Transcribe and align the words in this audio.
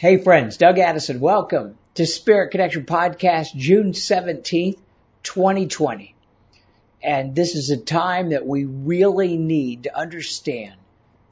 Hey 0.00 0.18
friends, 0.18 0.58
Doug 0.58 0.78
Addison, 0.78 1.18
welcome 1.18 1.76
to 1.94 2.06
Spirit 2.06 2.52
Connection 2.52 2.84
Podcast, 2.84 3.56
June 3.56 3.90
17th, 3.90 4.78
2020. 5.24 6.14
And 7.02 7.34
this 7.34 7.56
is 7.56 7.70
a 7.70 7.76
time 7.76 8.28
that 8.28 8.46
we 8.46 8.64
really 8.64 9.36
need 9.36 9.82
to 9.82 9.98
understand 9.98 10.74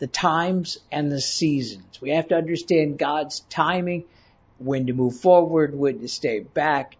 the 0.00 0.08
times 0.08 0.78
and 0.90 1.12
the 1.12 1.20
seasons. 1.20 2.00
We 2.00 2.10
have 2.10 2.26
to 2.30 2.34
understand 2.34 2.98
God's 2.98 3.38
timing, 3.50 4.02
when 4.58 4.88
to 4.88 4.94
move 4.94 5.20
forward, 5.20 5.72
when 5.72 6.00
to 6.00 6.08
stay 6.08 6.40
back. 6.40 6.96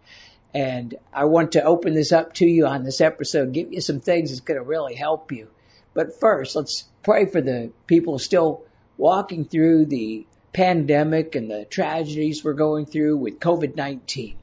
And 0.53 0.95
I 1.11 1.25
want 1.25 1.51
to 1.51 1.63
open 1.63 1.93
this 1.93 2.13
up 2.13 2.31
to 2.35 2.45
you 2.45 2.65
on 2.65 2.85
this 2.85 3.01
episode, 3.01 3.51
give 3.51 3.73
you 3.73 3.81
some 3.81 3.99
things 3.99 4.29
that's 4.29 4.39
going 4.39 4.57
to 4.57 4.65
really 4.65 4.95
help 4.95 5.33
you. 5.33 5.49
But 5.93 6.17
first, 6.17 6.55
let's 6.55 6.85
pray 7.03 7.25
for 7.25 7.41
the 7.41 7.73
people 7.87 8.19
still 8.19 8.63
walking 8.97 9.43
through 9.43 9.87
the 9.87 10.25
pandemic 10.57 11.35
and 11.35 11.51
the 11.51 11.65
tragedies 11.65 12.43
we're 12.43 12.53
going 12.53 12.87
through 12.87 13.15
with 13.15 13.39
COVID-19. 13.39 14.33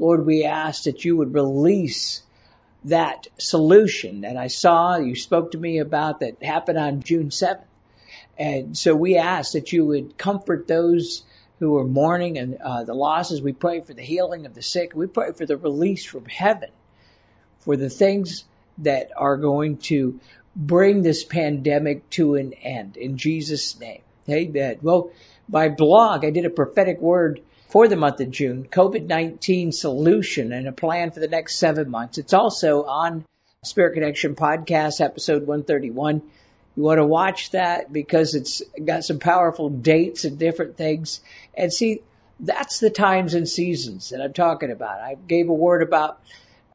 Lord, 0.00 0.26
we 0.26 0.42
ask 0.44 0.82
that 0.82 1.04
you 1.04 1.16
would 1.18 1.32
release 1.32 2.22
that 2.86 3.28
solution 3.38 4.22
that 4.22 4.36
I 4.36 4.48
saw, 4.48 4.96
you 4.96 5.14
spoke 5.14 5.52
to 5.52 5.58
me 5.58 5.78
about 5.78 6.20
that 6.20 6.42
happened 6.42 6.76
on 6.76 7.04
June 7.04 7.28
7th. 7.28 7.62
And 8.36 8.76
so 8.76 8.96
we 8.96 9.16
ask 9.16 9.52
that 9.52 9.72
you 9.72 9.86
would 9.86 10.18
comfort 10.18 10.66
those 10.66 11.22
who 11.60 11.76
are 11.76 11.84
mourning 11.84 12.36
and 12.36 12.56
uh, 12.56 12.82
the 12.82 12.94
losses. 12.94 13.40
We 13.40 13.52
pray 13.52 13.80
for 13.80 13.94
the 13.94 14.02
healing 14.02 14.46
of 14.46 14.54
the 14.54 14.62
sick. 14.62 14.90
We 14.92 15.06
pray 15.06 15.30
for 15.30 15.46
the 15.46 15.56
release 15.56 16.04
from 16.04 16.24
heaven 16.24 16.70
for 17.60 17.76
the 17.76 17.90
things 17.90 18.42
that 18.78 19.12
are 19.16 19.36
going 19.36 19.76
to 19.76 20.18
bring 20.56 21.02
this 21.02 21.22
pandemic 21.22 22.10
to 22.10 22.34
an 22.34 22.54
end 22.54 22.96
in 22.96 23.18
Jesus' 23.18 23.78
name. 23.78 24.02
Amen. 24.28 24.78
Well, 24.82 25.12
my 25.50 25.68
blog, 25.68 26.24
I 26.24 26.30
did 26.30 26.46
a 26.46 26.50
prophetic 26.50 27.00
word 27.00 27.40
for 27.68 27.88
the 27.88 27.96
month 27.96 28.20
of 28.20 28.30
June, 28.30 28.66
COVID-19 28.70 29.74
solution 29.74 30.52
and 30.52 30.68
a 30.68 30.72
plan 30.72 31.10
for 31.10 31.20
the 31.20 31.28
next 31.28 31.56
seven 31.56 31.90
months. 31.90 32.18
It's 32.18 32.34
also 32.34 32.84
on 32.84 33.24
Spirit 33.64 33.94
Connection 33.94 34.34
podcast, 34.34 35.00
episode 35.00 35.46
131. 35.46 36.22
You 36.76 36.82
want 36.82 36.98
to 36.98 37.06
watch 37.06 37.50
that 37.50 37.92
because 37.92 38.34
it's 38.34 38.62
got 38.84 39.04
some 39.04 39.18
powerful 39.18 39.68
dates 39.68 40.24
and 40.24 40.38
different 40.38 40.76
things. 40.76 41.20
And 41.56 41.72
see, 41.72 42.02
that's 42.38 42.78
the 42.78 42.90
times 42.90 43.34
and 43.34 43.48
seasons 43.48 44.10
that 44.10 44.20
I'm 44.20 44.32
talking 44.32 44.70
about. 44.70 45.00
I 45.00 45.14
gave 45.14 45.48
a 45.48 45.54
word 45.54 45.82
about, 45.82 46.20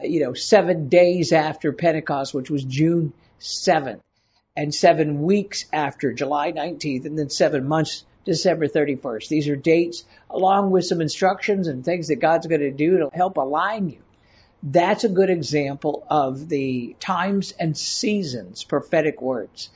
you 0.01 0.23
know, 0.23 0.33
seven 0.33 0.89
days 0.89 1.31
after 1.31 1.71
Pentecost, 1.71 2.33
which 2.33 2.49
was 2.49 2.63
June 2.63 3.13
7th, 3.39 4.01
and 4.55 4.73
seven 4.73 5.21
weeks 5.23 5.65
after 5.73 6.13
July 6.13 6.51
19th, 6.51 7.05
and 7.05 7.17
then 7.17 7.29
seven 7.29 7.67
months 7.67 8.05
December 8.25 8.67
31st. 8.67 9.27
These 9.27 9.47
are 9.47 9.55
dates 9.55 10.03
along 10.29 10.71
with 10.71 10.85
some 10.85 11.01
instructions 11.01 11.67
and 11.67 11.85
things 11.85 12.07
that 12.07 12.17
God's 12.17 12.47
going 12.47 12.61
to 12.61 12.71
do 12.71 12.97
to 12.97 13.09
help 13.13 13.37
align 13.37 13.89
you. 13.89 14.01
That's 14.63 15.03
a 15.03 15.09
good 15.09 15.29
example 15.29 16.05
of 16.09 16.49
the 16.49 16.95
times 16.99 17.53
and 17.59 17.77
seasons 17.77 18.63
prophetic 18.63 19.21
words. 19.21 19.69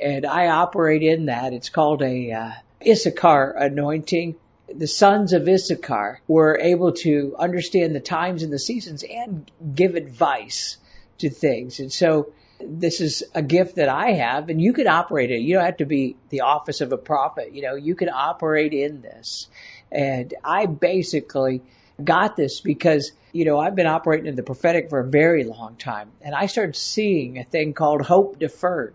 And 0.00 0.26
I 0.26 0.48
operate 0.48 1.02
in 1.02 1.26
that. 1.26 1.54
It's 1.54 1.70
called 1.70 2.02
a 2.02 2.32
uh, 2.32 2.50
Issachar 2.86 3.52
anointing. 3.58 4.36
The 4.74 4.86
sons 4.86 5.32
of 5.32 5.48
Issachar 5.48 6.20
were 6.28 6.58
able 6.60 6.92
to 6.92 7.34
understand 7.38 7.94
the 7.94 8.00
times 8.00 8.42
and 8.42 8.52
the 8.52 8.58
seasons 8.58 9.04
and 9.04 9.50
give 9.74 9.94
advice 9.94 10.76
to 11.18 11.30
things. 11.30 11.80
And 11.80 11.90
so 11.90 12.32
this 12.60 13.00
is 13.00 13.24
a 13.34 13.42
gift 13.42 13.76
that 13.76 13.88
I 13.88 14.12
have 14.12 14.48
and 14.48 14.60
you 14.60 14.72
can 14.72 14.86
operate 14.86 15.30
it. 15.30 15.40
You 15.40 15.54
don't 15.54 15.64
have 15.64 15.76
to 15.78 15.84
be 15.84 16.16
the 16.30 16.42
office 16.42 16.80
of 16.80 16.92
a 16.92 16.96
prophet. 16.96 17.52
You 17.52 17.62
know, 17.62 17.74
you 17.74 17.94
can 17.94 18.08
operate 18.08 18.72
in 18.72 19.02
this. 19.02 19.48
And 19.92 20.32
I 20.44 20.66
basically 20.66 21.62
got 22.02 22.36
this 22.36 22.60
because, 22.60 23.12
you 23.32 23.44
know, 23.44 23.58
I've 23.58 23.74
been 23.74 23.86
operating 23.86 24.26
in 24.26 24.36
the 24.36 24.42
prophetic 24.42 24.90
for 24.90 25.00
a 25.00 25.04
very 25.04 25.44
long 25.44 25.76
time 25.76 26.10
and 26.20 26.34
I 26.34 26.46
started 26.46 26.76
seeing 26.76 27.38
a 27.38 27.44
thing 27.44 27.72
called 27.72 28.02
hope 28.02 28.38
deferred. 28.38 28.94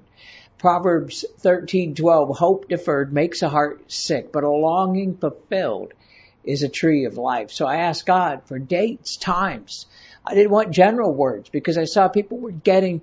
Proverbs 0.58 1.26
13:12 1.40 2.38
hope 2.38 2.68
deferred 2.68 3.12
makes 3.12 3.42
a 3.42 3.50
heart 3.50 3.92
sick, 3.92 4.32
but 4.32 4.44
a 4.44 4.50
longing 4.50 5.18
fulfilled 5.18 5.94
is 6.44 6.62
a 6.64 6.70
tree 6.70 7.06
of 7.06 7.18
life. 7.18 7.52
So 7.52 7.66
I 7.66 7.78
asked 7.78 8.06
God 8.06 8.44
for 8.46 8.60
dates, 8.60 9.18
times. 9.18 9.86
I 10.26 10.36
didn't 10.36 10.52
want 10.52 10.72
general 10.72 11.14
words 11.14 11.50
because 11.50 11.78
I 11.78 11.86
saw 11.86 12.08
people 12.08 12.38
were 12.38 12.52
getting 12.52 13.02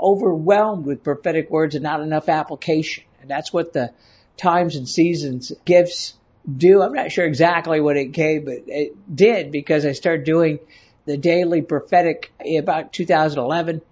overwhelmed 0.00 0.86
with 0.86 1.04
prophetic 1.04 1.50
words 1.50 1.74
and 1.74 1.82
not 1.82 2.00
enough 2.00 2.28
application. 2.28 3.04
And 3.20 3.30
that's 3.30 3.52
what 3.52 3.72
the 3.72 3.92
times 4.36 4.76
and 4.76 4.88
seasons 4.88 5.52
gifts 5.64 6.14
do. 6.56 6.82
I'm 6.82 6.94
not 6.94 7.12
sure 7.12 7.26
exactly 7.26 7.80
what 7.80 7.96
it 7.96 8.06
gave, 8.06 8.44
but 8.44 8.62
it 8.66 8.94
did 9.14 9.52
because 9.52 9.84
I 9.84 9.92
started 9.92 10.24
doing 10.24 10.58
the 11.04 11.16
daily 11.16 11.62
prophetic 11.62 12.32
about 12.58 12.92
2011. 12.92 13.82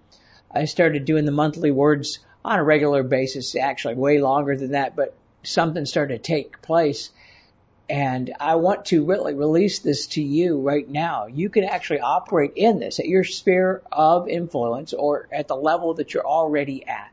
I 0.51 0.65
started 0.65 1.05
doing 1.05 1.25
the 1.25 1.31
monthly 1.31 1.71
words 1.71 2.19
on 2.43 2.57
a 2.57 2.63
regular 2.63 3.03
basis, 3.03 3.55
actually 3.55 3.95
way 3.95 4.19
longer 4.19 4.55
than 4.55 4.71
that, 4.71 4.95
but 4.95 5.15
something 5.43 5.85
started 5.85 6.23
to 6.23 6.31
take 6.31 6.61
place 6.61 7.11
and 7.89 8.35
I 8.39 8.55
want 8.55 8.85
to 8.85 9.03
really 9.03 9.33
release 9.33 9.79
this 9.79 10.07
to 10.07 10.21
you 10.21 10.61
right 10.61 10.87
now. 10.87 11.25
You 11.25 11.49
can 11.49 11.63
actually 11.63 12.01
operate 12.01 12.53
in 12.55 12.79
this 12.79 12.99
at 12.99 13.07
your 13.07 13.23
sphere 13.23 13.81
of 13.91 14.29
influence 14.29 14.93
or 14.93 15.27
at 15.31 15.47
the 15.47 15.55
level 15.55 15.95
that 15.95 16.13
you're 16.13 16.25
already 16.25 16.85
at. 16.87 17.11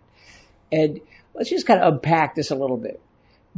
And 0.71 1.01
let's 1.35 1.49
just 1.49 1.67
kind 1.67 1.81
of 1.81 1.95
unpack 1.95 2.35
this 2.35 2.51
a 2.51 2.55
little 2.57 2.77
bit. 2.77 3.01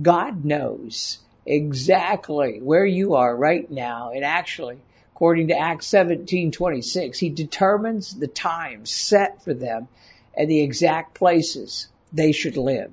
God 0.00 0.44
knows 0.44 1.18
exactly 1.44 2.60
where 2.62 2.86
you 2.86 3.16
are 3.16 3.34
right 3.34 3.68
now. 3.68 4.12
And 4.14 4.24
actually, 4.24 4.78
according 5.12 5.48
to 5.48 5.58
Acts 5.58 5.86
17:26, 5.88 7.18
he 7.18 7.30
determines 7.30 8.14
the 8.14 8.28
time 8.28 8.86
set 8.86 9.42
for 9.42 9.54
them 9.54 9.88
and 10.36 10.48
the 10.48 10.60
exact 10.60 11.14
places 11.14 11.88
they 12.12 12.30
should 12.30 12.56
live. 12.56 12.92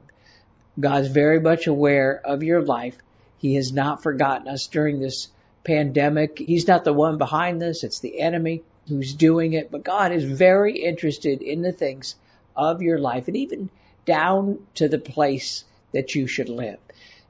God's 0.80 1.10
very 1.10 1.40
much 1.40 1.68
aware 1.68 2.20
of 2.26 2.42
your 2.42 2.64
life 2.64 2.98
he 3.46 3.54
has 3.54 3.72
not 3.72 4.02
forgotten 4.02 4.48
us 4.48 4.66
during 4.66 5.00
this 5.00 5.28
pandemic. 5.64 6.40
He's 6.40 6.68
not 6.68 6.84
the 6.84 6.92
one 6.92 7.20
behind 7.20 7.62
this. 7.62 7.84
It's 7.84 8.00
the 8.00 8.20
enemy 8.20 8.64
who's 8.88 9.14
doing 9.14 9.54
it. 9.54 9.70
But 9.70 9.84
God 9.84 10.12
is 10.12 10.24
very 10.24 10.80
interested 10.80 11.44
in 11.44 11.62
the 11.62 11.72
things 11.72 12.16
of 12.56 12.82
your 12.82 12.98
life 12.98 13.28
and 13.28 13.38
even 13.38 13.70
down 14.04 14.66
to 14.76 14.88
the 14.88 14.98
place 14.98 15.64
that 15.92 16.16
you 16.16 16.26
should 16.26 16.50
live. 16.50 16.80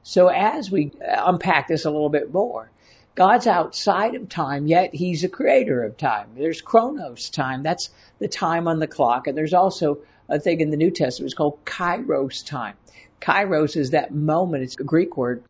So 0.04 0.28
as 0.28 0.70
we 0.70 0.90
unpack 1.02 1.68
this 1.68 1.84
a 1.84 1.90
little 1.90 2.08
bit 2.08 2.32
more, 2.32 2.70
God's 3.14 3.46
outside 3.46 4.14
of 4.14 4.30
time, 4.30 4.66
yet 4.66 4.94
He's 4.94 5.22
a 5.22 5.28
creator 5.28 5.84
of 5.84 5.98
time. 5.98 6.30
There's 6.34 6.62
chronos 6.62 7.28
time. 7.28 7.62
That's 7.62 7.90
the 8.20 8.28
time 8.28 8.68
on 8.68 8.78
the 8.78 8.86
clock. 8.86 9.26
And 9.26 9.36
there's 9.36 9.52
also 9.52 9.98
a 10.30 10.40
thing 10.40 10.62
in 10.62 10.70
the 10.70 10.78
New 10.78 10.92
Testament. 10.92 11.26
It's 11.26 11.36
called 11.36 11.62
kairos 11.66 12.42
time. 12.46 12.76
Kairos 13.20 13.76
is 13.76 13.90
that 13.90 14.14
moment. 14.14 14.62
It's 14.62 14.80
a 14.80 14.84
Greek 14.84 15.18
word 15.18 15.42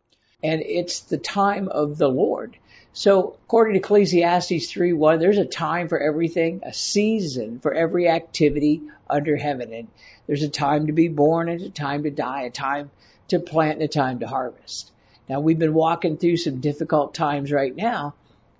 and 0.46 0.62
it's 0.62 1.00
the 1.00 1.18
time 1.18 1.68
of 1.68 1.98
the 1.98 2.08
Lord. 2.08 2.56
So 2.92 3.36
according 3.44 3.74
to 3.74 3.80
Ecclesiastes 3.80 4.72
3:1, 4.72 5.18
there's 5.18 5.38
a 5.38 5.44
time 5.44 5.88
for 5.88 5.98
everything, 5.98 6.60
a 6.62 6.72
season 6.72 7.58
for 7.58 7.74
every 7.74 8.08
activity 8.08 8.82
under 9.10 9.36
heaven. 9.36 9.72
And 9.72 9.88
there's 10.26 10.44
a 10.44 10.48
time 10.48 10.86
to 10.86 10.92
be 10.92 11.08
born 11.08 11.48
and 11.48 11.60
a 11.60 11.68
time 11.68 12.04
to 12.04 12.10
die, 12.10 12.42
a 12.42 12.50
time 12.50 12.90
to 13.28 13.40
plant 13.40 13.74
and 13.74 13.82
a 13.82 13.88
time 13.88 14.20
to 14.20 14.28
harvest. 14.28 14.92
Now 15.28 15.40
we've 15.40 15.58
been 15.58 15.74
walking 15.74 16.16
through 16.16 16.36
some 16.36 16.60
difficult 16.60 17.12
times 17.12 17.50
right 17.50 17.74
now, 17.74 18.14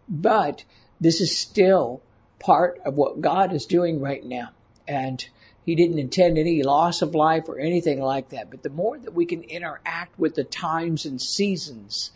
but 0.08 0.64
this 1.00 1.20
is 1.20 1.38
still 1.38 2.00
part 2.40 2.81
of 2.84 2.96
what 2.96 3.20
God 3.20 3.52
is 3.52 3.66
doing 3.66 4.00
right 4.00 4.25
now. 4.25 4.49
And 4.88 5.25
he 5.66 5.74
didn't 5.74 5.98
intend 5.98 6.38
any 6.38 6.62
loss 6.62 7.02
of 7.02 7.14
life 7.14 7.48
or 7.48 7.58
anything 7.58 8.00
like 8.00 8.30
that. 8.30 8.50
But 8.50 8.62
the 8.62 8.70
more 8.70 8.96
that 8.96 9.12
we 9.12 9.26
can 9.26 9.42
interact 9.42 10.16
with 10.18 10.36
the 10.36 10.44
times 10.44 11.04
and 11.04 11.20
seasons 11.20 12.12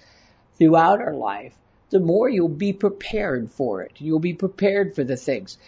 throughout 0.56 1.02
our 1.02 1.14
life, 1.14 1.52
the 1.91 1.99
more 1.99 2.29
you'll 2.29 2.49
be 2.49 2.73
prepared 2.73 3.50
for 3.50 3.82
it. 3.82 3.93
You'll 3.99 4.20
be 4.20 4.35
prepared 4.35 4.94
for 4.94 5.02
the 5.02 5.17
things. 5.17 5.58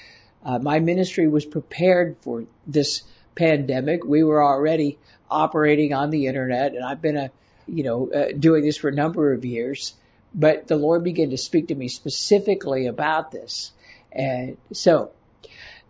Uh, 0.44 0.61
my 0.61 0.79
ministry 0.79 1.26
was 1.26 1.44
prepared 1.44 2.17
for 2.20 2.44
this 2.69 3.02
pandemic. 3.34 4.05
We 4.05 4.23
were 4.23 4.43
already 4.43 4.99
operating 5.29 5.93
on 5.93 6.11
the 6.11 6.26
internet, 6.26 6.75
and 6.75 6.84
I've 6.84 7.02
been 7.02 7.17
a, 7.17 7.31
you 7.67 7.82
know, 7.82 8.11
uh, 8.12 8.26
doing 8.38 8.62
this 8.64 8.76
for 8.76 8.88
a 8.88 8.94
number 8.94 9.32
of 9.32 9.44
years. 9.44 9.94
But 10.32 10.69
the 10.69 10.76
Lord 10.76 11.02
began 11.02 11.31
to 11.31 11.37
speak 11.37 11.69
to 11.69 11.75
me 11.75 11.88
specifically 11.88 12.87
about 12.87 13.32
this 13.32 13.73
And 14.12 14.58
so 14.73 15.11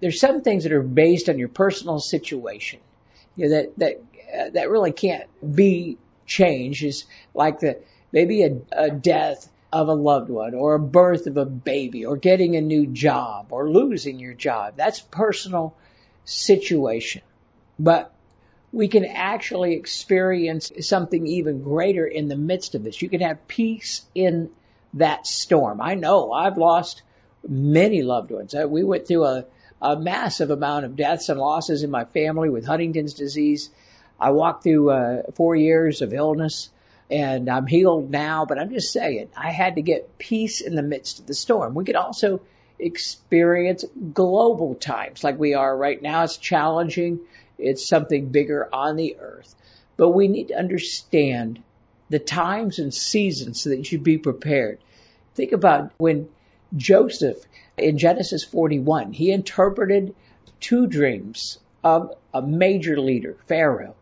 there's 0.03 0.19
some 0.19 0.43
things 0.43 0.65
that 0.65 0.73
are 0.73 0.83
based 0.83 1.29
on 1.29 1.39
your 1.39 1.49
personal 1.49 2.01
situation, 2.01 2.81
you 3.37 3.49
know, 3.49 3.55
that, 3.55 3.79
that, 3.79 4.03
uh, 4.37 4.51
that 4.51 4.69
really 4.69 4.91
can't 4.91 5.29
be 5.55 5.97
changed 6.27 6.83
is 6.83 7.05
like 7.35 7.61
the, 7.61 7.79
maybe 8.11 8.43
a, 8.43 8.57
a 8.73 8.91
death 8.91 9.49
of 9.73 9.87
a 9.87 9.95
loved 9.95 10.29
one 10.29 10.55
or 10.55 10.75
a 10.75 10.81
birth 10.81 11.29
of 11.29 11.37
a 11.37 11.47
baby 11.47 12.05
or 12.05 12.17
getting 12.17 12.57
a 12.57 12.61
new 12.61 12.85
job 12.85 13.47
or 13.51 13.71
losing 13.71 14.19
your 14.19 14.35
job. 14.35 14.75
That's 14.77 14.99
personal 14.99 15.75
situation. 16.25 17.23
But 17.79 18.13
we 18.73 18.89
can 18.89 19.05
actually 19.05 19.75
experience 19.75 20.73
something 20.81 21.29
even 21.29 21.63
greater 21.63 22.07
in 22.07 22.27
the 22.27 22.37
midst 22.37 22.75
of 22.75 22.83
this. 22.83 23.01
You 23.01 23.09
can 23.09 23.21
have 23.21 23.47
peace 23.47 24.03
in 24.17 24.51
that 24.95 25.29
storm. 25.29 25.81
I 25.81 25.95
know 25.95 26.33
I've 26.33 26.59
lost 26.59 27.03
many 27.49 28.03
loved 28.03 28.33
ones. 28.33 28.53
Uh, 28.53 28.67
we 28.69 28.83
went 28.83 29.07
through 29.07 29.25
a, 29.27 29.45
a 29.83 29.99
massive 29.99 30.51
amount 30.51 30.85
of 30.85 30.95
deaths 30.95 31.29
and 31.29 31.41
losses 31.41 31.83
in 31.83 31.91
my 31.91 32.05
family 32.05 32.49
with 32.49 32.65
Huntington's 32.65 33.15
disease. 33.15 33.69
I 34.19 34.31
walked 34.31 34.63
through 34.63 34.91
uh, 34.91 35.23
four 35.35 35.57
years 35.57 36.03
of 36.03 36.15
illness 36.15 36.71
and 37.11 37.51
I'm 37.51 37.67
healed 37.67 38.09
now, 38.09 38.47
but 38.47 38.61
I'm 38.61 38.71
just 38.71 38.93
saying 38.93 39.31
I 39.37 39.51
had 39.51 39.75
to 39.75 39.83
get 39.83 40.19
peace 40.19 40.61
in 40.61 40.77
the 40.77 40.83
midst 40.83 41.19
of 41.19 41.27
the 41.27 41.35
storm. 41.35 41.75
We 41.75 41.85
could 41.85 41.97
also 41.97 42.41
experience 42.79 43.85
global 44.15 44.77
times 44.77 45.25
like 45.25 45.39
we 45.39 45.55
are 45.55 45.77
right 45.77 46.01
now. 46.01 46.23
It's 46.23 46.37
challenging. 46.37 47.19
It's 47.59 47.87
something 47.87 48.29
bigger 48.29 48.73
on 48.73 48.95
the 48.95 49.17
earth. 49.19 49.53
But 49.97 50.11
we 50.11 50.29
need 50.29 50.49
to 50.49 50.59
understand 50.59 51.61
the 52.09 52.21
times 52.21 52.79
and 52.79 52.95
seasons 52.95 53.63
so 53.63 53.71
that 53.71 53.91
you 53.91 53.99
be 53.99 54.19
prepared. 54.19 54.79
Think 55.35 55.53
about 55.53 55.91
when 55.99 56.29
Joseph 56.77 57.39
in 57.77 57.99
Genesis 57.99 58.45
41, 58.45 59.13
he 59.13 59.33
interpreted 59.33 60.15
two 60.61 60.87
dreams 60.87 61.59
of 61.83 62.15
a 62.33 62.43
major 62.43 62.99
leader, 62.99 63.37
Pharaoh, 63.47 63.95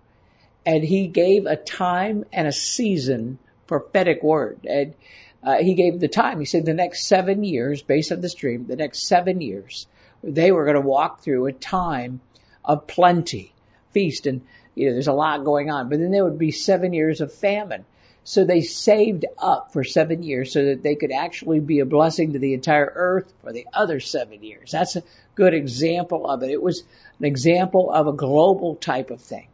and 0.66 0.84
he 0.84 1.06
gave 1.06 1.46
a 1.46 1.56
time 1.56 2.24
and 2.32 2.46
a 2.46 2.52
season 2.52 3.38
prophetic 3.66 4.22
word. 4.22 4.66
And 4.68 4.94
uh, 5.42 5.56
he 5.58 5.74
gave 5.74 6.00
the 6.00 6.08
time. 6.08 6.38
He 6.38 6.44
said 6.44 6.66
the 6.66 6.74
next 6.74 7.06
seven 7.06 7.44
years, 7.44 7.82
based 7.82 8.12
on 8.12 8.20
this 8.20 8.34
dream, 8.34 8.66
the 8.66 8.76
next 8.76 9.06
seven 9.06 9.40
years, 9.40 9.86
they 10.22 10.52
were 10.52 10.64
going 10.64 10.74
to 10.74 10.82
walk 10.82 11.20
through 11.20 11.46
a 11.46 11.52
time 11.52 12.20
of 12.64 12.86
plenty, 12.86 13.54
feast, 13.92 14.26
and 14.26 14.42
you 14.74 14.86
know, 14.86 14.92
there's 14.92 15.06
a 15.06 15.12
lot 15.12 15.44
going 15.44 15.70
on. 15.70 15.88
But 15.88 15.98
then 15.98 16.10
there 16.10 16.24
would 16.24 16.38
be 16.38 16.50
seven 16.50 16.92
years 16.92 17.20
of 17.20 17.32
famine. 17.32 17.84
So 18.24 18.44
they 18.44 18.60
saved 18.60 19.24
up 19.38 19.72
for 19.72 19.82
seven 19.82 20.22
years 20.22 20.52
so 20.52 20.66
that 20.66 20.82
they 20.82 20.94
could 20.94 21.12
actually 21.12 21.60
be 21.60 21.80
a 21.80 21.86
blessing 21.86 22.34
to 22.34 22.38
the 22.38 22.54
entire 22.54 22.92
earth 22.94 23.32
for 23.42 23.52
the 23.52 23.66
other 23.72 23.98
seven 23.98 24.42
years. 24.42 24.70
That's 24.72 24.96
a 24.96 25.02
good 25.34 25.54
example 25.54 26.28
of 26.28 26.42
it. 26.42 26.50
It 26.50 26.62
was 26.62 26.82
an 27.18 27.24
example 27.24 27.90
of 27.90 28.06
a 28.06 28.12
global 28.12 28.76
type 28.76 29.10
of 29.10 29.20
thing. 29.20 29.48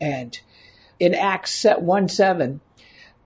And 0.00 0.38
in 0.98 1.14
Acts 1.14 1.64
1 1.64 2.08
7, 2.08 2.60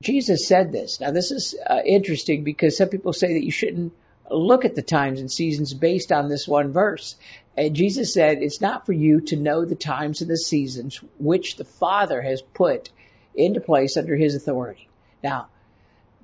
Jesus 0.02 0.46
said 0.46 0.72
this. 0.72 1.00
Now, 1.00 1.10
this 1.10 1.30
is 1.30 1.54
uh, 1.66 1.80
interesting 1.84 2.44
because 2.44 2.76
some 2.76 2.88
people 2.88 3.12
say 3.12 3.34
that 3.34 3.44
you 3.44 3.52
shouldn't 3.52 3.92
look 4.30 4.64
at 4.64 4.74
the 4.74 4.82
times 4.82 5.20
and 5.20 5.30
seasons 5.30 5.74
based 5.74 6.12
on 6.12 6.28
this 6.28 6.46
one 6.48 6.72
verse. 6.72 7.16
And 7.56 7.74
Jesus 7.74 8.12
said, 8.12 8.38
It's 8.42 8.60
not 8.60 8.86
for 8.86 8.92
you 8.92 9.20
to 9.22 9.36
know 9.36 9.64
the 9.64 9.74
times 9.74 10.20
and 10.20 10.30
the 10.30 10.36
seasons 10.36 11.00
which 11.18 11.56
the 11.56 11.64
Father 11.64 12.20
has 12.20 12.42
put 12.42 12.90
into 13.34 13.61
place 13.61 13.96
under 13.96 14.17
his 14.17 14.34
authority. 14.34 14.88
Now, 15.23 15.49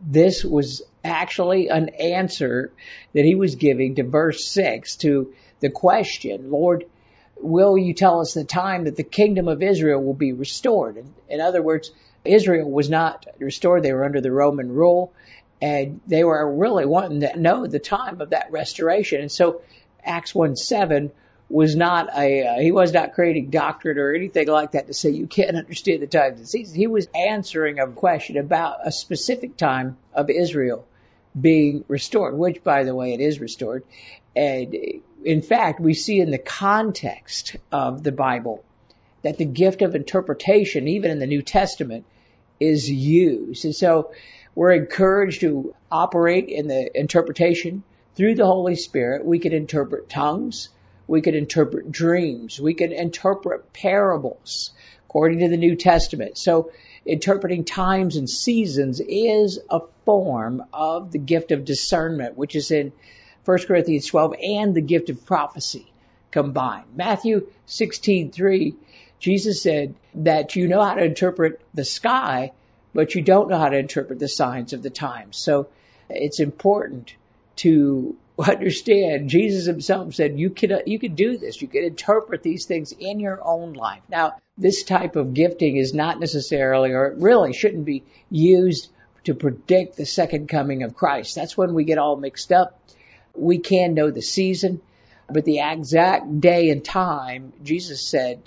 this 0.00 0.44
was 0.44 0.82
actually 1.04 1.68
an 1.68 1.88
answer 1.88 2.72
that 3.14 3.24
he 3.24 3.34
was 3.34 3.56
giving 3.56 3.96
to 3.96 4.04
verse 4.04 4.44
6 4.46 4.96
to 4.96 5.32
the 5.60 5.70
question, 5.70 6.50
Lord, 6.50 6.84
will 7.40 7.76
you 7.78 7.94
tell 7.94 8.20
us 8.20 8.34
the 8.34 8.44
time 8.44 8.84
that 8.84 8.96
the 8.96 9.02
kingdom 9.02 9.48
of 9.48 9.62
Israel 9.62 10.02
will 10.02 10.14
be 10.14 10.32
restored? 10.32 10.96
In, 10.96 11.14
in 11.28 11.40
other 11.40 11.62
words, 11.62 11.90
Israel 12.24 12.70
was 12.70 12.90
not 12.90 13.26
restored. 13.38 13.82
They 13.82 13.92
were 13.92 14.04
under 14.04 14.20
the 14.20 14.32
Roman 14.32 14.72
rule 14.72 15.12
and 15.60 16.00
they 16.06 16.24
were 16.24 16.54
really 16.54 16.86
wanting 16.86 17.20
to 17.20 17.38
know 17.38 17.66
the 17.66 17.78
time 17.78 18.20
of 18.20 18.30
that 18.30 18.52
restoration. 18.52 19.20
And 19.20 19.32
so 19.32 19.62
Acts 20.04 20.34
1 20.34 20.56
7 20.56 21.10
was 21.50 21.74
not 21.74 22.10
a, 22.16 22.46
uh, 22.46 22.60
he 22.60 22.72
was 22.72 22.92
not 22.92 23.14
creating 23.14 23.50
doctrine 23.50 23.98
or 23.98 24.12
anything 24.12 24.48
like 24.48 24.72
that 24.72 24.86
to 24.86 24.94
say 24.94 25.10
you 25.10 25.26
can't 25.26 25.56
understand 25.56 26.02
the 26.02 26.06
times 26.06 26.38
and 26.38 26.48
seasons. 26.48 26.76
He 26.76 26.86
was 26.86 27.08
answering 27.14 27.78
a 27.78 27.86
question 27.86 28.36
about 28.36 28.86
a 28.86 28.92
specific 28.92 29.56
time 29.56 29.96
of 30.12 30.28
Israel 30.28 30.86
being 31.38 31.84
restored, 31.88 32.36
which 32.36 32.62
by 32.62 32.84
the 32.84 32.94
way, 32.94 33.14
it 33.14 33.20
is 33.20 33.40
restored. 33.40 33.84
And 34.36 34.76
in 35.24 35.42
fact, 35.42 35.80
we 35.80 35.94
see 35.94 36.20
in 36.20 36.30
the 36.30 36.38
context 36.38 37.56
of 37.72 38.02
the 38.02 38.12
Bible 38.12 38.62
that 39.22 39.38
the 39.38 39.44
gift 39.44 39.82
of 39.82 39.94
interpretation, 39.94 40.86
even 40.88 41.10
in 41.10 41.18
the 41.18 41.26
New 41.26 41.42
Testament, 41.42 42.04
is 42.60 42.88
used. 42.90 43.64
And 43.64 43.74
so 43.74 44.12
we're 44.54 44.72
encouraged 44.72 45.40
to 45.40 45.74
operate 45.90 46.48
in 46.48 46.68
the 46.68 46.90
interpretation 46.98 47.82
through 48.14 48.34
the 48.34 48.46
Holy 48.46 48.76
Spirit. 48.76 49.24
We 49.24 49.38
can 49.38 49.52
interpret 49.52 50.08
tongues. 50.08 50.68
We 51.08 51.22
could 51.22 51.34
interpret 51.34 51.90
dreams. 51.90 52.60
We 52.60 52.74
could 52.74 52.92
interpret 52.92 53.72
parables 53.72 54.70
according 55.06 55.40
to 55.40 55.48
the 55.48 55.56
New 55.56 55.74
Testament. 55.74 56.36
So 56.36 56.70
interpreting 57.06 57.64
times 57.64 58.16
and 58.16 58.28
seasons 58.28 59.00
is 59.00 59.58
a 59.70 59.80
form 60.04 60.62
of 60.72 61.10
the 61.10 61.18
gift 61.18 61.50
of 61.50 61.64
discernment, 61.64 62.36
which 62.36 62.54
is 62.54 62.70
in 62.70 62.92
1 63.46 63.58
Corinthians 63.66 64.06
12 64.06 64.34
and 64.42 64.74
the 64.74 64.82
gift 64.82 65.08
of 65.08 65.24
prophecy 65.24 65.90
combined. 66.30 66.84
Matthew 66.94 67.46
16:3 67.66 68.74
Jesus 69.18 69.62
said 69.62 69.94
that 70.14 70.54
you 70.54 70.68
know 70.68 70.80
how 70.80 70.94
to 70.94 71.04
interpret 71.04 71.60
the 71.74 71.84
sky, 71.84 72.52
but 72.94 73.14
you 73.14 73.22
don't 73.22 73.48
know 73.48 73.58
how 73.58 73.68
to 73.68 73.78
interpret 73.78 74.18
the 74.18 74.28
signs 74.28 74.72
of 74.72 74.82
the 74.82 74.90
times. 74.90 75.36
So 75.36 75.68
it's 76.08 76.40
important 76.40 77.14
to 77.56 78.16
understand 78.50 79.28
Jesus 79.28 79.66
himself 79.66 80.14
said 80.14 80.38
you 80.38 80.50
can 80.50 80.72
uh, 80.72 80.78
you 80.86 80.98
can 80.98 81.14
do 81.14 81.36
this. 81.36 81.60
You 81.60 81.68
can 81.68 81.84
interpret 81.84 82.42
these 82.42 82.66
things 82.66 82.92
in 82.92 83.20
your 83.20 83.40
own 83.44 83.72
life. 83.72 84.02
Now, 84.08 84.34
this 84.56 84.84
type 84.84 85.16
of 85.16 85.34
gifting 85.34 85.76
is 85.76 85.92
not 85.92 86.20
necessarily 86.20 86.92
or 86.92 87.06
it 87.06 87.18
really 87.18 87.52
shouldn't 87.52 87.84
be 87.84 88.04
used 88.30 88.90
to 89.24 89.34
predict 89.34 89.96
the 89.96 90.06
second 90.06 90.48
coming 90.48 90.82
of 90.84 90.94
Christ. 90.94 91.34
That's 91.34 91.56
when 91.56 91.74
we 91.74 91.84
get 91.84 91.98
all 91.98 92.16
mixed 92.16 92.52
up. 92.52 92.80
We 93.34 93.58
can 93.58 93.94
know 93.94 94.10
the 94.10 94.22
season, 94.22 94.80
but 95.28 95.44
the 95.44 95.60
exact 95.60 96.40
day 96.40 96.70
and 96.70 96.84
time, 96.84 97.52
Jesus 97.62 98.00
said 98.06 98.42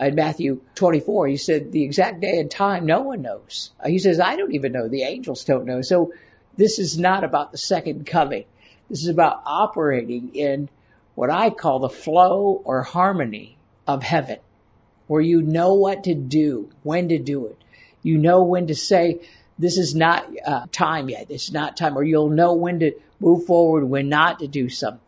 in 0.00 0.14
Matthew 0.14 0.60
24, 0.74 1.28
he 1.28 1.36
said 1.36 1.72
the 1.72 1.84
exact 1.84 2.20
day 2.20 2.38
and 2.38 2.50
time 2.50 2.86
no 2.86 3.02
one 3.02 3.22
knows. 3.22 3.70
He 3.84 3.98
says, 3.98 4.20
I 4.20 4.36
don't 4.36 4.54
even 4.54 4.72
know. 4.72 4.88
The 4.88 5.02
angels 5.02 5.44
don't 5.44 5.66
know. 5.66 5.82
So 5.82 6.12
this 6.56 6.78
is 6.78 6.98
not 6.98 7.24
about 7.24 7.52
the 7.52 7.58
second 7.58 8.06
coming. 8.06 8.44
This 8.88 9.02
is 9.02 9.08
about 9.08 9.42
operating 9.44 10.34
in 10.34 10.68
what 11.14 11.30
I 11.30 11.50
call 11.50 11.80
the 11.80 11.88
flow 11.88 12.62
or 12.64 12.82
harmony 12.82 13.56
of 13.86 14.02
heaven, 14.02 14.38
where 15.06 15.20
you 15.20 15.42
know 15.42 15.74
what 15.74 16.04
to 16.04 16.14
do, 16.14 16.70
when 16.82 17.08
to 17.08 17.18
do 17.18 17.46
it. 17.46 17.58
You 18.02 18.18
know 18.18 18.44
when 18.44 18.68
to 18.68 18.74
say, 18.74 19.20
this 19.58 19.76
is 19.76 19.94
not 19.94 20.28
uh, 20.46 20.66
time 20.70 21.08
yet. 21.08 21.26
It's 21.30 21.50
not 21.50 21.76
time, 21.76 21.98
or 21.98 22.04
you'll 22.04 22.30
know 22.30 22.54
when 22.54 22.80
to 22.80 22.92
move 23.18 23.46
forward, 23.46 23.84
when 23.84 24.08
not 24.08 24.38
to 24.38 24.46
do 24.46 24.68
something. 24.68 25.02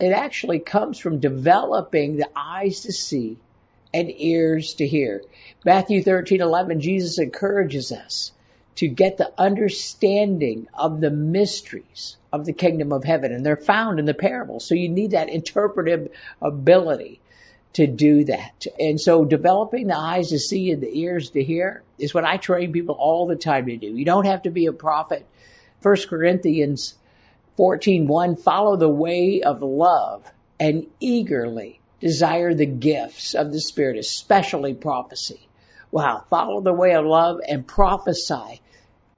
It 0.00 0.12
actually 0.12 0.58
comes 0.58 0.98
from 0.98 1.20
developing 1.20 2.16
the 2.16 2.28
eyes 2.34 2.80
to 2.80 2.92
see 2.92 3.36
and 3.92 4.10
ears 4.10 4.74
to 4.74 4.86
hear. 4.86 5.22
Matthew 5.64 6.02
13:11 6.02 6.80
Jesus 6.80 7.18
encourages 7.18 7.92
us 7.92 8.32
to 8.76 8.88
get 8.88 9.16
the 9.16 9.32
understanding 9.38 10.66
of 10.74 11.00
the 11.00 11.10
mysteries 11.10 12.16
of 12.32 12.44
the 12.44 12.52
kingdom 12.52 12.92
of 12.92 13.04
heaven. 13.04 13.32
And 13.32 13.46
they're 13.46 13.56
found 13.56 13.98
in 13.98 14.04
the 14.04 14.14
parables. 14.14 14.66
So 14.66 14.74
you 14.74 14.88
need 14.88 15.12
that 15.12 15.28
interpretive 15.28 16.10
ability 16.42 17.20
to 17.74 17.86
do 17.86 18.24
that. 18.24 18.66
And 18.78 19.00
so 19.00 19.24
developing 19.24 19.88
the 19.88 19.98
eyes 19.98 20.28
to 20.30 20.38
see 20.38 20.70
and 20.70 20.82
the 20.82 20.98
ears 21.00 21.30
to 21.30 21.42
hear 21.42 21.82
is 21.98 22.14
what 22.14 22.24
I 22.24 22.36
train 22.36 22.72
people 22.72 22.96
all 22.98 23.26
the 23.26 23.36
time 23.36 23.66
to 23.66 23.76
do. 23.76 23.88
You 23.88 24.04
don't 24.04 24.26
have 24.26 24.42
to 24.42 24.50
be 24.50 24.66
a 24.66 24.72
prophet. 24.72 25.26
1 25.82 25.96
Corinthians 26.08 26.94
14:1 27.58 28.36
follow 28.36 28.76
the 28.76 28.88
way 28.88 29.42
of 29.42 29.62
love 29.62 30.24
and 30.58 30.86
eagerly 31.00 31.80
desire 32.00 32.54
the 32.54 32.66
gifts 32.66 33.34
of 33.34 33.52
the 33.52 33.60
spirit, 33.60 33.98
especially 33.98 34.74
prophecy. 34.74 35.48
Wow, 35.90 36.24
follow 36.28 36.60
the 36.60 36.72
way 36.72 36.94
of 36.94 37.04
love 37.04 37.40
and 37.46 37.66
prophesy. 37.66 38.60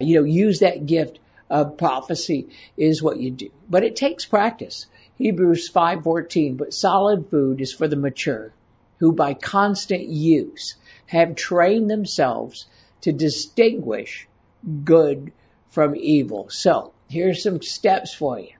You 0.00 0.20
know, 0.20 0.24
use 0.24 0.60
that 0.60 0.86
gift 0.86 1.18
of 1.48 1.78
prophecy 1.78 2.48
is 2.76 3.02
what 3.02 3.18
you 3.18 3.30
do. 3.30 3.50
But 3.68 3.84
it 3.84 3.96
takes 3.96 4.24
practice. 4.24 4.86
Hebrews 5.16 5.70
5:14, 5.70 6.56
but 6.56 6.74
solid 6.74 7.28
food 7.28 7.60
is 7.60 7.72
for 7.72 7.88
the 7.88 7.96
mature, 7.96 8.52
who 8.98 9.12
by 9.12 9.34
constant 9.34 10.02
use 10.02 10.74
have 11.06 11.34
trained 11.34 11.90
themselves 11.90 12.66
to 13.02 13.12
distinguish 13.12 14.28
good 14.84 15.32
from 15.70 15.94
evil. 15.96 16.48
So, 16.50 16.92
here's 17.08 17.42
some 17.42 17.62
steps 17.62 18.12
for 18.12 18.38
you 18.38 18.50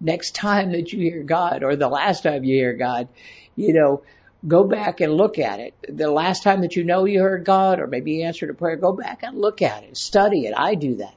next 0.00 0.34
time 0.34 0.72
that 0.72 0.92
you 0.92 1.00
hear 1.00 1.22
God 1.22 1.62
or 1.62 1.76
the 1.76 1.88
last 1.88 2.22
time 2.22 2.42
you 2.42 2.56
hear 2.56 2.72
God, 2.72 3.08
you 3.54 3.74
know, 3.74 4.02
go 4.46 4.64
back 4.64 5.00
and 5.00 5.14
look 5.14 5.38
at 5.38 5.60
it. 5.60 5.74
The 5.88 6.10
last 6.10 6.42
time 6.42 6.62
that 6.62 6.76
you 6.76 6.84
know 6.84 7.04
you 7.04 7.20
heard 7.20 7.44
God 7.44 7.80
or 7.80 7.86
maybe 7.86 8.12
you 8.12 8.24
answered 8.24 8.50
a 8.50 8.54
prayer, 8.54 8.76
go 8.76 8.92
back 8.92 9.22
and 9.22 9.38
look 9.38 9.62
at 9.62 9.84
it, 9.84 9.96
study 9.96 10.46
it. 10.46 10.54
I 10.56 10.74
do 10.74 10.96
that. 10.96 11.14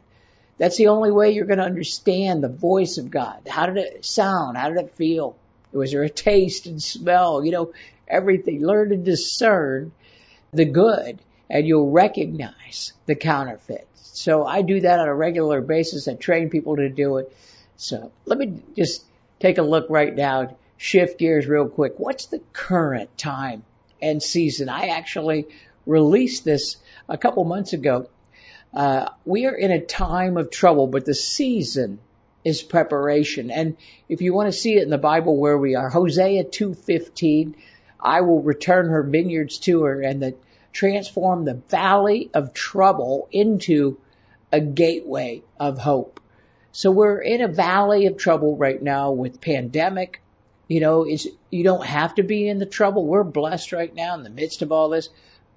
That's 0.58 0.77
the 0.77 0.88
only 0.88 1.12
way 1.12 1.32
you're 1.32 1.46
going 1.46 1.60
to 1.60 1.65
understand 1.65 2.44
the 2.44 2.50
voice 2.50 2.98
of 2.98 3.10
God. 3.10 3.48
How 3.48 3.65
did 3.65 3.77
it 3.77 4.06
sound? 4.06 4.58
How 4.58 4.70
did 4.70 4.77
it 4.77 4.96
feel? 4.96 5.36
Was 5.72 5.92
there 5.92 6.03
a 6.03 6.10
taste 6.10 6.68
and 6.68 6.82
smell? 6.82 7.44
You 7.44 7.51
know, 7.51 7.74
everything. 8.08 8.63
Learn 8.63 8.89
to 8.89 8.98
discern 8.98 9.92
the 10.51 10.65
good 10.65 11.20
and 11.50 11.68
you'll 11.68 11.92
recognize 11.92 12.94
the 13.06 13.15
counterfeit. 13.15 13.88
So 13.96 14.46
I 14.46 14.62
do 14.62 14.82
that 14.82 15.00
on 15.00 15.08
a 15.08 15.15
regular 15.15 15.62
basis. 15.62 16.08
I 16.08 16.13
train 16.13 16.50
people 16.50 16.75
to 16.75 16.89
do 16.89 17.18
it. 17.18 17.36
So 17.77 18.12
let 18.25 18.38
me 18.38 18.62
just 18.75 19.03
take 19.39 19.58
a 19.58 19.63
look 19.63 19.88
right 19.89 20.15
now, 20.15 20.56
shift 20.77 21.20
gears 21.20 21.48
real 21.48 21.68
quick. 21.68 21.94
What's 21.98 22.27
the 22.27 22.42
current 22.51 23.18
time 23.18 23.63
and 24.01 24.22
season? 24.22 24.70
I 24.70 24.88
actually 24.88 25.48
released 25.86 26.44
this 26.44 26.77
a 27.08 27.18
couple 27.18 27.44
months 27.44 27.74
ago. 27.74 28.10
Uh, 28.74 29.10
we 29.25 29.46
are 29.46 29.56
in 29.56 29.72
a 29.72 29.80
time 29.80 30.38
of 30.38 30.50
trouble, 30.50 30.88
but 30.88 31.06
the 31.06 31.13
season 31.13 32.00
is 32.44 32.62
preparation. 32.62 33.51
And 33.51 33.77
if 34.10 34.22
you 34.22 34.34
want 34.34 34.51
to 34.51 34.58
see 34.58 34.75
it 34.75 34.84
in 34.84 34.89
the 34.89 34.98
Bible 34.98 35.38
where 35.38 35.58
we 35.58 35.75
are, 35.75 35.89
Hosea 35.89 36.46
2:15, 36.46 37.56
I 38.00 38.22
will 38.22 38.42
return 38.42 38.89
her 38.89 39.03
vineyards 39.03 39.60
to 39.60 39.84
her 39.84 40.01
and 40.01 40.22
the 40.22 40.36
transform 40.74 41.46
the 41.46 41.62
valley 41.70 42.30
of 42.34 42.53
trouble 42.53 43.27
into 43.32 43.98
a 44.51 44.60
gateway 44.60 45.44
of 45.60 45.77
hope. 45.77 46.20
So 46.72 46.89
we're 46.89 47.20
in 47.20 47.42
a 47.42 47.48
valley 47.48 48.08
of 48.08 48.18
trouble 48.18 48.58
right 48.58 48.82
now 48.82 49.12
with 49.12 49.39
pandemic. 49.39 50.23
You 50.67 50.79
know, 50.79 51.03
it's, 51.03 51.27
you 51.50 51.63
don't 51.63 51.86
have 51.86 52.15
to 52.15 52.24
be 52.24 52.48
in 52.48 52.60
the 52.60 52.65
trouble. 52.65 53.05
We're 53.05 53.24
blessed 53.24 53.74
right 53.74 53.93
now 53.93 54.15
in 54.15 54.24
the 54.24 54.29
midst 54.29 54.62
of 54.62 54.72
all 54.72 54.89
this, 54.89 55.10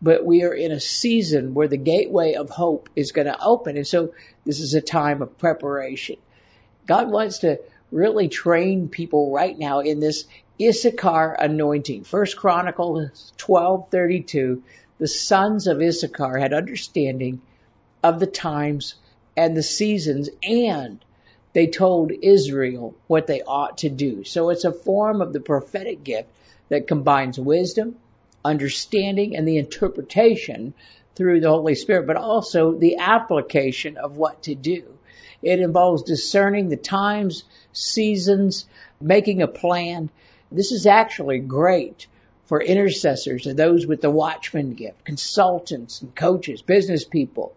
but 0.02 0.24
we 0.24 0.42
are 0.42 0.52
in 0.52 0.72
a 0.72 0.80
season 0.80 1.54
where 1.54 1.68
the 1.68 1.76
gateway 1.76 2.34
of 2.34 2.50
hope 2.50 2.88
is 2.96 3.12
going 3.12 3.26
to 3.26 3.42
open. 3.42 3.76
And 3.76 3.86
so 3.86 4.12
this 4.44 4.60
is 4.60 4.74
a 4.74 4.80
time 4.80 5.22
of 5.22 5.38
preparation. 5.38 6.16
God 6.86 7.10
wants 7.10 7.38
to 7.40 7.60
really 7.90 8.28
train 8.28 8.88
people 8.88 9.32
right 9.32 9.56
now 9.56 9.80
in 9.80 10.00
this 10.00 10.24
Issachar 10.60 11.36
anointing. 11.38 12.04
First 12.04 12.36
Chronicles 12.36 13.32
12:32, 13.38 14.62
the 14.98 15.08
sons 15.08 15.66
of 15.66 15.82
Issachar 15.82 16.38
had 16.38 16.52
understanding 16.52 17.42
of 18.02 18.20
the 18.20 18.26
times 18.26 18.94
and 19.36 19.56
the 19.56 19.62
seasons 19.62 20.30
and 20.42 21.04
they 21.56 21.66
told 21.66 22.12
Israel 22.20 22.94
what 23.06 23.26
they 23.26 23.40
ought 23.40 23.78
to 23.78 23.88
do. 23.88 24.24
So 24.24 24.50
it's 24.50 24.66
a 24.66 24.72
form 24.72 25.22
of 25.22 25.32
the 25.32 25.40
prophetic 25.40 26.04
gift 26.04 26.28
that 26.68 26.86
combines 26.86 27.38
wisdom, 27.38 27.96
understanding, 28.44 29.34
and 29.34 29.48
the 29.48 29.56
interpretation 29.56 30.74
through 31.14 31.40
the 31.40 31.48
Holy 31.48 31.74
Spirit, 31.74 32.06
but 32.06 32.16
also 32.16 32.72
the 32.72 32.98
application 32.98 33.96
of 33.96 34.18
what 34.18 34.42
to 34.42 34.54
do. 34.54 34.84
It 35.42 35.60
involves 35.60 36.02
discerning 36.02 36.68
the 36.68 36.76
times, 36.76 37.44
seasons, 37.72 38.66
making 39.00 39.40
a 39.40 39.48
plan. 39.48 40.10
This 40.52 40.72
is 40.72 40.84
actually 40.84 41.38
great 41.38 42.06
for 42.44 42.60
intercessors 42.60 43.46
and 43.46 43.58
those 43.58 43.86
with 43.86 44.02
the 44.02 44.10
watchman 44.10 44.74
gift, 44.74 45.06
consultants 45.06 46.02
and 46.02 46.14
coaches, 46.14 46.60
business 46.60 47.06
people. 47.06 47.56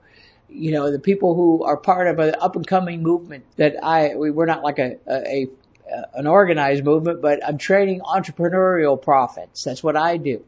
You 0.52 0.72
know, 0.72 0.92
the 0.92 1.00
people 1.00 1.36
who 1.36 1.64
are 1.64 1.78
part 1.78 2.08
of 2.08 2.20
an 2.20 2.36
up 2.40 2.56
and 2.56 2.66
coming 2.66 3.04
movement 3.04 3.46
that 3.58 3.84
I, 3.84 4.16
we, 4.16 4.32
we're 4.32 4.46
not 4.46 4.64
like 4.64 4.80
a, 4.80 4.98
a, 5.08 5.44
a 5.44 5.48
an 6.14 6.28
organized 6.28 6.84
movement, 6.84 7.22
but 7.22 7.46
I'm 7.46 7.58
training 7.58 8.02
entrepreneurial 8.02 9.02
prophets. 9.02 9.64
That's 9.64 9.84
what 9.84 9.96
I 9.96 10.18
do. 10.18 10.44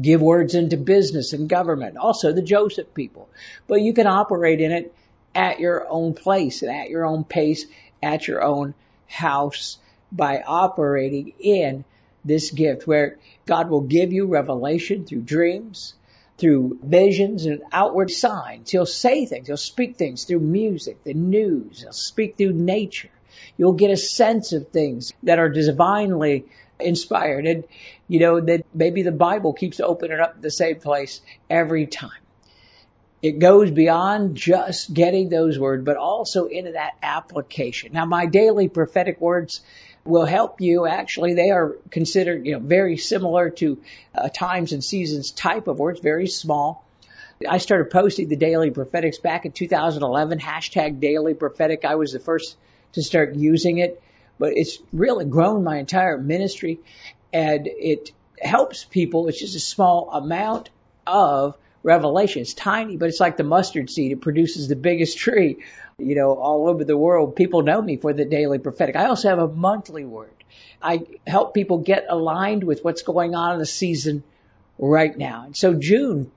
Give 0.00 0.20
words 0.20 0.54
into 0.54 0.76
business 0.76 1.32
and 1.32 1.48
government. 1.48 1.96
Also 1.96 2.32
the 2.32 2.42
Joseph 2.42 2.92
people. 2.94 3.28
But 3.66 3.82
you 3.82 3.92
can 3.92 4.06
operate 4.06 4.60
in 4.60 4.72
it 4.72 4.94
at 5.34 5.60
your 5.60 5.86
own 5.88 6.14
place 6.14 6.62
and 6.62 6.70
at 6.70 6.90
your 6.90 7.04
own 7.04 7.24
pace, 7.24 7.66
at 8.02 8.26
your 8.26 8.42
own 8.42 8.74
house 9.06 9.78
by 10.10 10.42
operating 10.42 11.32
in 11.38 11.84
this 12.24 12.50
gift 12.50 12.86
where 12.86 13.18
God 13.46 13.70
will 13.70 13.82
give 13.82 14.12
you 14.12 14.26
revelation 14.26 15.04
through 15.04 15.22
dreams, 15.22 15.94
through 16.38 16.78
visions 16.82 17.46
and 17.46 17.62
outward 17.72 18.10
signs. 18.10 18.70
He'll 18.70 18.86
say 18.86 19.26
things. 19.26 19.46
He'll 19.46 19.56
speak 19.56 19.96
things 19.96 20.24
through 20.24 20.40
music, 20.40 21.02
the 21.04 21.14
news. 21.14 21.82
He'll 21.82 21.92
speak 21.92 22.36
through 22.36 22.52
nature. 22.52 23.10
You'll 23.56 23.72
get 23.72 23.90
a 23.90 23.96
sense 23.96 24.52
of 24.52 24.68
things 24.68 25.12
that 25.22 25.38
are 25.38 25.48
divinely 25.48 26.44
inspired. 26.78 27.46
And, 27.46 27.64
you 28.08 28.20
know, 28.20 28.40
that 28.40 28.66
maybe 28.74 29.02
the 29.02 29.12
Bible 29.12 29.54
keeps 29.54 29.80
opening 29.80 30.20
up 30.20 30.40
the 30.40 30.50
same 30.50 30.76
place 30.80 31.20
every 31.48 31.86
time 31.86 32.10
it 33.22 33.38
goes 33.38 33.70
beyond 33.70 34.36
just 34.36 34.92
getting 34.92 35.28
those 35.28 35.58
words, 35.58 35.84
but 35.84 35.96
also 35.96 36.46
into 36.46 36.72
that 36.72 36.92
application. 37.02 37.92
Now, 37.92 38.04
my 38.04 38.26
daily 38.26 38.68
prophetic 38.68 39.20
words 39.20 39.62
will 40.06 40.24
help 40.24 40.60
you. 40.60 40.86
Actually, 40.86 41.34
they 41.34 41.50
are 41.50 41.76
considered, 41.90 42.46
you 42.46 42.52
know, 42.52 42.58
very 42.58 42.96
similar 42.96 43.50
to 43.50 43.78
uh, 44.14 44.28
times 44.28 44.72
and 44.72 44.82
seasons 44.82 45.30
type 45.30 45.68
of 45.68 45.78
words, 45.78 46.00
very 46.00 46.26
small. 46.26 46.84
I 47.48 47.58
started 47.58 47.90
posting 47.90 48.28
the 48.28 48.36
daily 48.36 48.70
prophetics 48.70 49.18
back 49.18 49.44
in 49.44 49.52
2011, 49.52 50.38
hashtag 50.38 51.00
daily 51.00 51.34
prophetic. 51.34 51.84
I 51.84 51.96
was 51.96 52.12
the 52.12 52.20
first 52.20 52.56
to 52.92 53.02
start 53.02 53.34
using 53.34 53.78
it, 53.78 54.02
but 54.38 54.52
it's 54.56 54.78
really 54.92 55.26
grown 55.26 55.62
my 55.62 55.78
entire 55.78 56.16
ministry 56.16 56.80
and 57.32 57.66
it 57.66 58.12
helps 58.40 58.84
people. 58.84 59.28
It's 59.28 59.38
just 59.38 59.54
a 59.54 59.60
small 59.60 60.10
amount 60.10 60.70
of 61.06 61.56
revelation. 61.86 62.42
It's 62.42 62.52
tiny, 62.52 62.96
but 62.96 63.08
it's 63.08 63.20
like 63.20 63.36
the 63.36 63.44
mustard 63.44 63.88
seed. 63.88 64.10
It 64.10 64.20
produces 64.20 64.66
the 64.66 64.76
biggest 64.76 65.16
tree, 65.16 65.58
you 65.98 66.16
know, 66.16 66.34
all 66.34 66.68
over 66.68 66.84
the 66.84 66.96
world. 66.96 67.36
People 67.36 67.62
know 67.62 67.80
me 67.80 67.96
for 67.96 68.12
the 68.12 68.24
daily 68.24 68.58
prophetic. 68.58 68.96
I 68.96 69.06
also 69.06 69.28
have 69.28 69.38
a 69.38 69.48
monthly 69.48 70.04
word. 70.04 70.32
I 70.82 71.06
help 71.26 71.54
people 71.54 71.78
get 71.78 72.06
aligned 72.10 72.64
with 72.64 72.84
what's 72.84 73.02
going 73.02 73.36
on 73.36 73.52
in 73.52 73.58
the 73.60 73.66
season 73.66 74.24
right 74.78 75.16
now. 75.16 75.44
And 75.46 75.56
so 75.56 75.74
June 75.74 76.32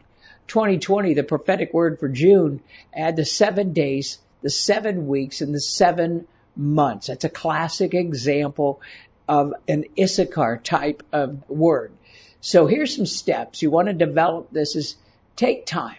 2020, 0.47 1.15
the 1.15 1.23
prophetic 1.23 1.73
word 1.73 1.99
for 1.99 2.07
June, 2.07 2.61
add 2.93 3.15
the 3.15 3.25
seven 3.25 3.73
days, 3.73 4.19
the 4.43 4.51
seven 4.51 5.07
weeks, 5.07 5.41
and 5.41 5.53
the 5.53 5.59
seven 5.59 6.27
months. 6.55 7.07
That's 7.07 7.25
a 7.25 7.29
classic 7.29 7.95
example 7.95 8.81
of 9.27 9.53
an 9.67 9.85
Issachar 9.97 10.57
type 10.63 11.01
of 11.11 11.49
word. 11.49 11.91
So 12.39 12.67
here's 12.67 12.95
some 12.95 13.07
steps. 13.07 13.63
You 13.63 13.71
want 13.71 13.87
to 13.87 13.93
develop 13.93 14.51
this 14.51 14.75
is 14.75 14.95
Take 15.39 15.65
time 15.65 15.95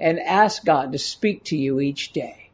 and 0.00 0.18
ask 0.18 0.64
God 0.64 0.92
to 0.92 0.98
speak 0.98 1.44
to 1.44 1.58
you 1.58 1.78
each 1.78 2.14
day. 2.14 2.48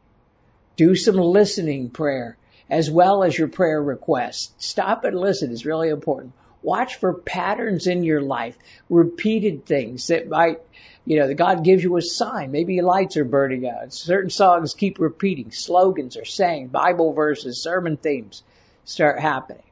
Do 0.75 0.93
some 0.93 1.15
listening 1.15 1.91
prayer 1.91 2.35
as 2.69 2.91
well 2.91 3.23
as 3.23 3.37
your 3.37 3.47
prayer 3.47 3.81
requests. 3.81 4.51
Stop 4.57 5.05
and 5.05 5.17
listen 5.17 5.49
is 5.49 5.65
really 5.65 5.87
important. 5.87 6.33
Watch 6.61 6.97
for 6.97 7.13
patterns 7.13 7.87
in 7.87 8.03
your 8.03 8.19
life, 8.19 8.57
repeated 8.89 9.65
things 9.65 10.07
that 10.07 10.27
might, 10.27 10.59
you 11.05 11.19
know, 11.19 11.27
that 11.29 11.35
God 11.35 11.63
gives 11.63 11.85
you 11.85 11.95
a 11.95 12.01
sign. 12.01 12.51
Maybe 12.51 12.81
lights 12.81 13.15
are 13.15 13.23
burning 13.23 13.65
out. 13.65 13.93
Certain 13.93 14.29
songs 14.29 14.73
keep 14.73 14.99
repeating. 14.99 15.51
Slogans 15.51 16.17
are 16.17 16.25
saying, 16.25 16.67
Bible 16.67 17.13
verses, 17.13 17.63
sermon 17.63 17.95
themes 17.95 18.43
start 18.83 19.21
happening. 19.21 19.63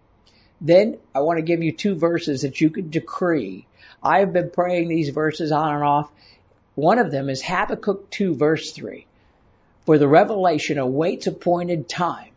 Then 0.62 0.98
I 1.14 1.20
want 1.20 1.40
to 1.40 1.44
give 1.44 1.62
you 1.62 1.74
two 1.74 1.96
verses 1.96 2.44
that 2.44 2.62
you 2.62 2.70
can 2.70 2.90
decree. 2.90 3.68
I 4.02 4.20
have 4.20 4.32
been 4.32 4.50
praying 4.50 4.88
these 4.88 5.10
verses 5.10 5.52
on 5.52 5.76
and 5.76 5.84
off 5.84 6.10
one 6.78 7.00
of 7.00 7.10
them 7.10 7.28
is 7.28 7.42
Habakkuk 7.42 8.12
2 8.12 8.36
verse 8.36 8.72
3. 8.72 9.08
For 9.88 9.98
the 9.98 10.08
revelation 10.08 10.78
awaits 10.78 11.26
appointed 11.26 11.90
time. 11.90 12.34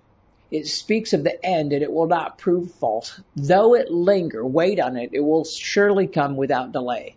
It 0.51 0.67
speaks 0.67 1.13
of 1.13 1.25
the 1.25 1.45
end 1.45 1.75
and 1.75 1.83
it 1.83 1.93
will 1.93 2.07
not 2.07 2.39
prove 2.39 2.73
false. 2.73 3.21
Though 3.37 3.75
it 3.75 3.91
linger, 3.91 4.43
wait 4.43 4.81
on 4.81 4.97
it. 4.97 5.11
It 5.13 5.21
will 5.21 5.45
surely 5.45 6.07
come 6.07 6.37
without 6.37 6.73
delay. 6.73 7.17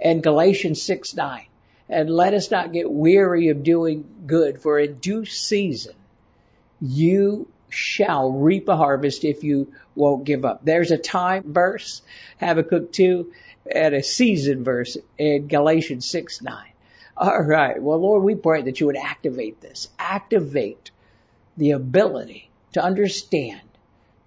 And 0.00 0.22
Galatians 0.22 0.80
6 0.80 1.16
9. 1.16 1.44
And 1.88 2.08
let 2.08 2.34
us 2.34 2.52
not 2.52 2.72
get 2.72 2.88
weary 2.88 3.48
of 3.48 3.64
doing 3.64 4.04
good, 4.28 4.62
for 4.62 4.78
in 4.78 4.98
due 4.98 5.24
season 5.24 5.96
you 6.80 7.48
shall 7.68 8.30
reap 8.30 8.68
a 8.68 8.76
harvest 8.76 9.24
if 9.24 9.42
you 9.42 9.72
won't 9.96 10.22
give 10.22 10.44
up. 10.44 10.64
There's 10.64 10.92
a 10.92 10.98
time 10.98 11.52
verse, 11.52 12.00
Habakkuk 12.38 12.92
2, 12.92 13.32
and 13.70 13.94
a 13.94 14.02
season 14.02 14.64
verse 14.64 14.96
in 15.18 15.48
Galatians 15.48 16.08
6 16.08 16.42
9. 16.42 16.56
All 17.16 17.42
right. 17.42 17.80
Well, 17.80 17.98
Lord, 17.98 18.24
we 18.24 18.34
pray 18.34 18.62
that 18.62 18.80
you 18.80 18.86
would 18.86 18.96
activate 18.96 19.60
this. 19.60 19.88
Activate 19.98 20.90
the 21.56 21.72
ability 21.72 22.50
to 22.72 22.82
understand 22.82 23.60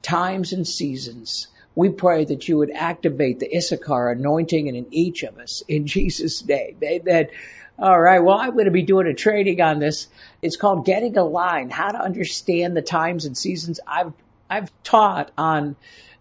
times 0.02 0.54
and 0.54 0.66
seasons. 0.66 1.48
We 1.76 1.90
pray 1.90 2.26
that 2.26 2.48
you 2.48 2.58
would 2.58 2.72
activate 2.72 3.40
the 3.40 3.56
Issachar 3.56 4.12
anointing 4.12 4.68
in 4.68 4.88
each 4.92 5.24
of 5.24 5.38
us 5.38 5.64
in 5.68 5.86
Jesus' 5.86 6.46
name. 6.46 6.78
Amen. 6.82 7.28
All 7.78 8.00
right. 8.00 8.20
Well, 8.20 8.38
I'm 8.38 8.54
going 8.54 8.66
to 8.66 8.72
be 8.72 8.82
doing 8.82 9.06
a 9.06 9.14
training 9.14 9.62
on 9.62 9.80
this. 9.80 10.08
It's 10.42 10.56
called 10.56 10.86
Getting 10.86 11.18
Aligned, 11.18 11.72
how 11.72 11.92
to 11.92 12.00
understand 12.00 12.76
the 12.76 12.82
times 12.82 13.26
and 13.26 13.38
seasons. 13.38 13.80
I've 13.86 14.14
I've 14.50 14.72
taught 14.84 15.32
on 15.38 15.76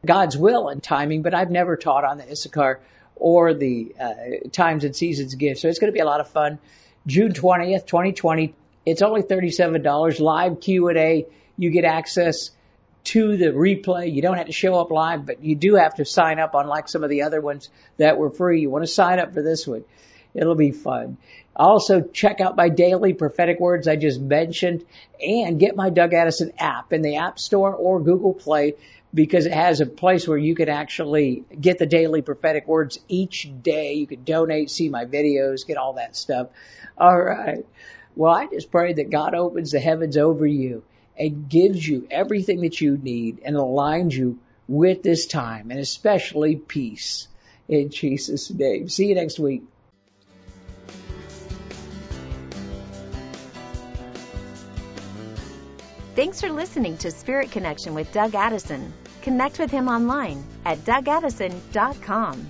God's 0.04 0.36
will 0.36 0.68
and 0.68 0.82
timing, 0.82 1.22
but 1.22 1.32
I've 1.32 1.50
never 1.50 1.76
taught 1.76 2.04
on 2.04 2.18
the 2.18 2.30
Issachar 2.30 2.80
or 3.16 3.54
the 3.54 3.94
uh, 3.98 4.14
times 4.52 4.84
and 4.84 4.94
seasons 4.94 5.34
gift. 5.34 5.60
So 5.60 5.68
it's 5.68 5.78
going 5.78 5.92
to 5.92 5.94
be 5.94 6.00
a 6.00 6.04
lot 6.04 6.20
of 6.20 6.28
fun. 6.28 6.58
June 7.06 7.32
20th, 7.32 7.86
2020. 7.86 8.54
It's 8.84 9.02
only 9.02 9.22
$37 9.22 10.20
live 10.20 10.60
Q&A. 10.60 11.26
You 11.56 11.70
get 11.70 11.84
access 11.84 12.50
to 13.04 13.36
the 13.36 13.46
replay. 13.46 14.12
You 14.12 14.20
don't 14.20 14.36
have 14.36 14.46
to 14.46 14.52
show 14.52 14.78
up 14.80 14.90
live, 14.90 15.26
but 15.26 15.42
you 15.42 15.54
do 15.54 15.76
have 15.76 15.94
to 15.94 16.04
sign 16.04 16.38
up 16.38 16.54
unlike 16.54 16.88
some 16.88 17.04
of 17.04 17.10
the 17.10 17.22
other 17.22 17.40
ones 17.40 17.68
that 17.98 18.18
were 18.18 18.30
free. 18.30 18.60
You 18.60 18.70
want 18.70 18.84
to 18.84 18.90
sign 18.90 19.18
up 19.18 19.32
for 19.32 19.42
this 19.42 19.66
one. 19.66 19.84
It'll 20.34 20.54
be 20.54 20.72
fun. 20.72 21.16
Also 21.54 22.02
check 22.02 22.40
out 22.40 22.56
my 22.56 22.68
daily 22.68 23.14
prophetic 23.14 23.58
words 23.58 23.88
I 23.88 23.96
just 23.96 24.20
mentioned 24.20 24.84
and 25.20 25.58
get 25.58 25.74
my 25.74 25.88
Doug 25.88 26.12
Addison 26.12 26.52
app 26.58 26.92
in 26.92 27.00
the 27.00 27.16
App 27.16 27.38
Store 27.38 27.74
or 27.74 28.00
Google 28.00 28.34
Play 28.34 28.74
because 29.16 29.46
it 29.46 29.52
has 29.54 29.80
a 29.80 29.86
place 29.86 30.28
where 30.28 30.36
you 30.36 30.54
could 30.54 30.68
actually 30.68 31.42
get 31.58 31.78
the 31.78 31.86
daily 31.86 32.20
prophetic 32.20 32.68
words 32.68 33.00
each 33.08 33.48
day. 33.62 33.94
You 33.94 34.06
could 34.06 34.26
donate, 34.26 34.70
see 34.70 34.90
my 34.90 35.06
videos, 35.06 35.66
get 35.66 35.78
all 35.78 35.94
that 35.94 36.14
stuff. 36.14 36.48
All 36.98 37.18
right. 37.18 37.64
Well, 38.14 38.34
I 38.34 38.46
just 38.46 38.70
pray 38.70 38.92
that 38.92 39.08
God 39.08 39.34
opens 39.34 39.72
the 39.72 39.80
heavens 39.80 40.18
over 40.18 40.46
you 40.46 40.84
and 41.18 41.48
gives 41.48 41.88
you 41.88 42.06
everything 42.10 42.60
that 42.60 42.78
you 42.78 42.98
need 42.98 43.40
and 43.42 43.56
aligns 43.56 44.12
you 44.12 44.38
with 44.68 45.02
this 45.02 45.26
time 45.26 45.70
and 45.70 45.80
especially 45.80 46.56
peace 46.56 47.26
in 47.68 47.88
Jesus' 47.88 48.50
name. 48.50 48.90
See 48.90 49.06
you 49.06 49.14
next 49.14 49.38
week. 49.38 49.62
Thanks 56.14 56.38
for 56.42 56.50
listening 56.50 56.98
to 56.98 57.10
Spirit 57.10 57.50
Connection 57.50 57.94
with 57.94 58.12
Doug 58.12 58.34
Addison. 58.34 58.92
Connect 59.26 59.58
with 59.58 59.72
him 59.72 59.88
online 59.88 60.44
at 60.64 60.78
dougaddison.com. 60.84 62.46